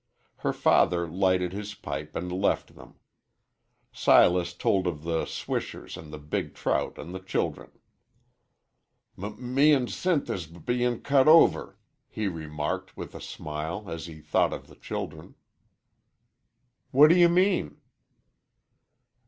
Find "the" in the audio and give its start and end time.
5.03-5.27, 6.11-6.17, 7.13-7.19, 14.65-14.75